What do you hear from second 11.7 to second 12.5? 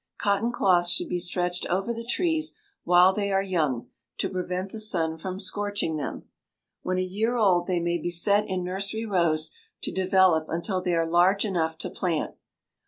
to plant.